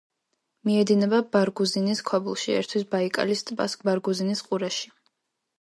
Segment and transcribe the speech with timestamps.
[0.67, 4.95] მიედინება ბარგუზინის ქვაბულში, ერთვის ბაიკალის ტბას ბარგუზინის ყურეში.